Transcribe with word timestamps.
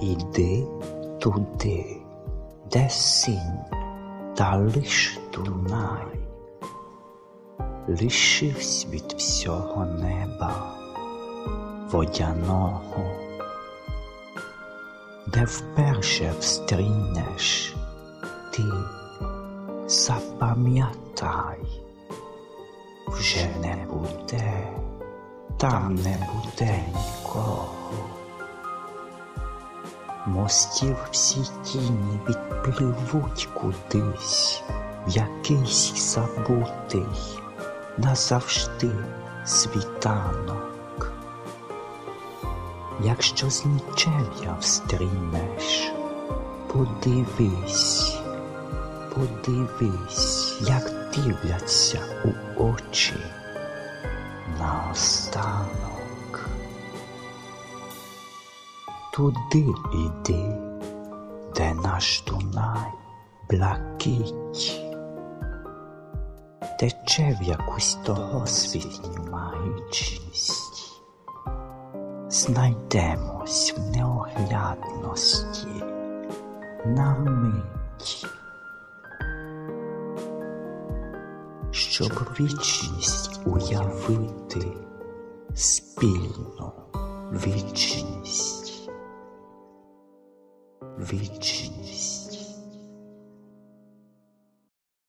Іди 0.00 0.66
туди, 1.20 1.96
де 2.72 2.90
синь, 2.90 3.64
та 4.36 4.56
лиш 4.56 5.18
Дунай, 5.34 6.28
лишився 7.88 8.88
від 8.88 9.14
всього 9.18 9.84
неба 9.84 10.76
водяного, 11.90 13.10
де 15.26 15.44
вперше 15.44 16.32
встрінеш 16.40 17.76
ти 18.50 18.62
запам'ятай, 19.86 21.58
вже 23.08 23.48
не 23.62 23.86
буде, 23.92 24.68
там 25.58 25.94
не 25.94 26.28
буде 26.32 26.84
нікого. 26.88 27.68
Мостів 30.26 30.96
всі 31.10 31.40
тіні 31.64 32.20
відпливуть 32.28 33.48
кудись, 33.54 34.62
якийсь 35.06 36.14
забутий, 36.14 37.40
назавжди 37.98 38.90
світанок. 39.44 41.12
Якщо 43.00 43.50
з 43.50 43.64
нічев'я 43.66 44.56
встрінеш, 44.60 45.92
подивись, 46.72 48.18
подивись, 49.14 50.60
як 50.60 50.92
дивляться 51.14 52.00
у 52.24 52.62
очі 52.62 53.16
наостанок. 54.58 55.95
Туди 59.16 59.74
іди, 59.92 60.56
де 61.56 61.74
наш 61.74 62.24
Дунай 62.26 62.92
блакить, 63.50 64.82
тече 66.80 67.38
в 67.40 67.42
якусь 67.42 67.94
того 67.94 68.46
світню 68.46 69.26
магічність. 69.32 71.02
Знайдемось 72.28 73.74
в 73.76 73.90
неоглядності 73.96 75.84
на 76.84 77.18
мить, 77.18 78.26
щоб 81.70 82.12
вічність 82.40 83.40
уявити 83.46 84.72
спільну 85.54 86.72
вічність. 87.32 88.75
Вічність. 90.98 92.15